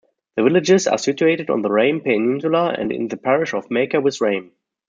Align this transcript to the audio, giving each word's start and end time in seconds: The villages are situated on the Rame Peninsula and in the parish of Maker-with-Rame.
The 0.35 0.41
villages 0.41 0.87
are 0.87 0.97
situated 0.97 1.51
on 1.51 1.61
the 1.61 1.69
Rame 1.69 2.01
Peninsula 2.01 2.75
and 2.75 2.91
in 2.91 3.07
the 3.09 3.17
parish 3.17 3.53
of 3.53 3.69
Maker-with-Rame. 3.69 4.51